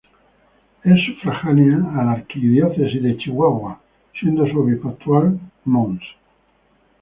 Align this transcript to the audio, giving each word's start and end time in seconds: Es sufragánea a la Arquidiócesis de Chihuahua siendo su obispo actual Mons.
Es 0.93 0.99
sufragánea 1.05 1.77
a 1.93 2.03
la 2.05 2.11
Arquidiócesis 2.13 3.03
de 3.03 3.17
Chihuahua 3.17 3.79
siendo 4.19 4.47
su 4.49 4.59
obispo 4.61 4.89
actual 4.89 5.39
Mons. 5.65 6.01